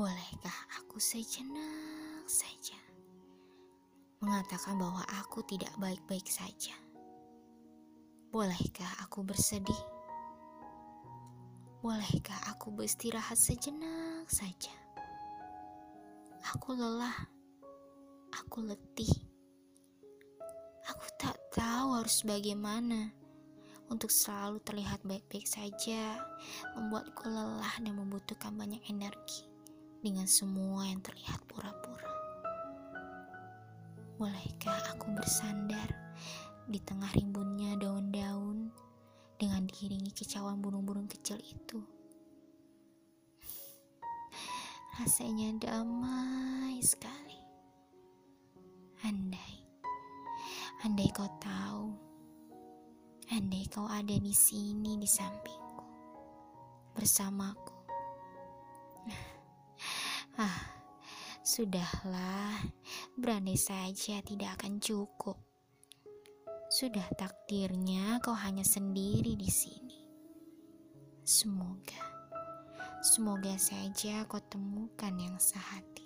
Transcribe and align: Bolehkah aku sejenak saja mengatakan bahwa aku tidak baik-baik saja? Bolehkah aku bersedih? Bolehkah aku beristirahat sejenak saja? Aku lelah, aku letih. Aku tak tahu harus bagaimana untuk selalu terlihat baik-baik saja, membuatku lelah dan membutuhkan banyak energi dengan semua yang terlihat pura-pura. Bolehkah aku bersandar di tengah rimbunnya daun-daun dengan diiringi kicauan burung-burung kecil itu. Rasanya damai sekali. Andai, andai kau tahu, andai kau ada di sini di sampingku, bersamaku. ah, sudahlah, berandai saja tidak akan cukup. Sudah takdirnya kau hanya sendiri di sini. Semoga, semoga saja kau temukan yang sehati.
Bolehkah 0.00 0.80
aku 0.80 0.96
sejenak 0.96 2.24
saja 2.24 2.72
mengatakan 4.24 4.80
bahwa 4.80 5.04
aku 5.20 5.44
tidak 5.44 5.68
baik-baik 5.76 6.24
saja? 6.24 6.72
Bolehkah 8.32 8.88
aku 9.04 9.20
bersedih? 9.20 9.76
Bolehkah 11.84 12.40
aku 12.48 12.72
beristirahat 12.72 13.36
sejenak 13.36 14.24
saja? 14.24 14.72
Aku 16.56 16.72
lelah, 16.72 17.28
aku 18.40 18.64
letih. 18.64 19.12
Aku 20.96 21.04
tak 21.20 21.36
tahu 21.52 22.00
harus 22.00 22.24
bagaimana 22.24 23.12
untuk 23.92 24.08
selalu 24.08 24.64
terlihat 24.64 25.04
baik-baik 25.04 25.44
saja, 25.44 26.24
membuatku 26.72 27.28
lelah 27.28 27.76
dan 27.84 27.92
membutuhkan 27.92 28.56
banyak 28.56 28.80
energi 28.88 29.49
dengan 30.00 30.24
semua 30.24 30.88
yang 30.88 31.04
terlihat 31.04 31.44
pura-pura. 31.44 32.08
Bolehkah 34.16 34.96
aku 34.96 35.12
bersandar 35.12 35.88
di 36.64 36.80
tengah 36.80 37.08
rimbunnya 37.12 37.76
daun-daun 37.76 38.72
dengan 39.36 39.64
diiringi 39.68 40.12
kicauan 40.12 40.60
burung-burung 40.60 41.08
kecil 41.08 41.36
itu. 41.40 41.80
Rasanya 45.00 45.56
damai 45.60 46.80
sekali. 46.84 47.40
Andai, 49.00 49.64
andai 50.84 51.08
kau 51.08 51.24
tahu, 51.40 51.88
andai 53.32 53.64
kau 53.72 53.88
ada 53.88 54.12
di 54.12 54.36
sini 54.36 55.00
di 55.00 55.08
sampingku, 55.08 55.84
bersamaku. 56.92 57.76
ah, 59.08 59.24
sudahlah, 61.50 62.62
berandai 63.18 63.58
saja 63.58 64.22
tidak 64.22 64.54
akan 64.54 64.78
cukup. 64.78 65.34
Sudah 66.70 67.02
takdirnya 67.18 68.22
kau 68.22 68.38
hanya 68.38 68.62
sendiri 68.62 69.34
di 69.34 69.50
sini. 69.50 69.98
Semoga, 71.26 72.06
semoga 73.02 73.58
saja 73.58 74.22
kau 74.30 74.38
temukan 74.46 75.10
yang 75.18 75.34
sehati. 75.42 75.99